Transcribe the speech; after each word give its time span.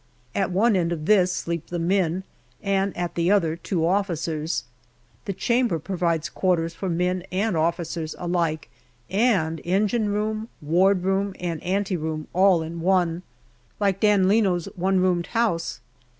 At 0.33 0.49
one 0.49 0.75
end 0.75 0.91
of 0.91 1.05
this 1.05 1.31
sleep 1.31 1.67
the 1.67 1.77
men, 1.77 2.23
and 2.63 2.97
at 2.97 3.13
the 3.13 3.29
other 3.29 3.55
two 3.55 3.85
officers. 3.85 4.63
The 5.25 5.31
chamber 5.33 5.77
provides 5.77 6.27
quarters 6.27 6.73
for 6.73 6.89
men 6.89 7.21
and 7.31 7.55
officers 7.55 8.15
alike, 8.17 8.71
and 9.11 9.61
engine 9.63 10.09
room, 10.09 10.49
ward 10.59 11.03
room, 11.03 11.35
and 11.39 11.61
ante 11.61 11.97
room, 11.97 12.27
all 12.33 12.63
in 12.63 12.81
one, 12.81 13.21
like 13.79 13.99
Dan 13.99 14.27
Leno's 14.27 14.65
one 14.75 14.99
roomed 14.99 15.27
house. 15.37 15.81